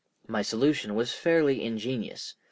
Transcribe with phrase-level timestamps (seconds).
[0.27, 2.33] My solution was fairly ingenious.